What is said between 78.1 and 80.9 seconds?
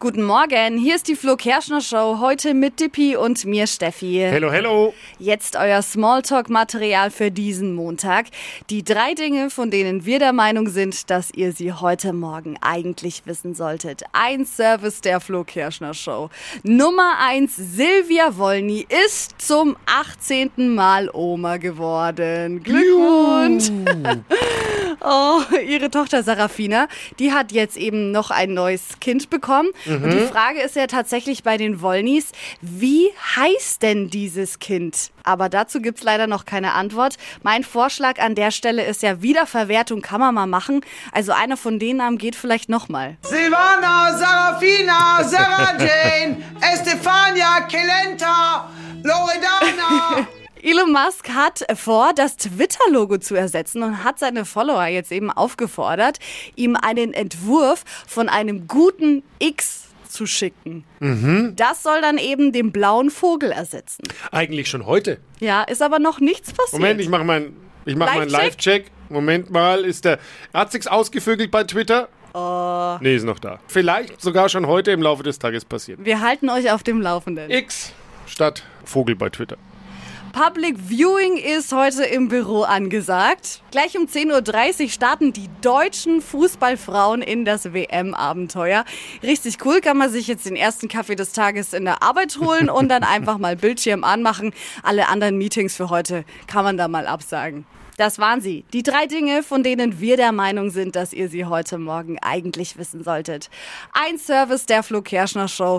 statt Vogel bei Twitter. Public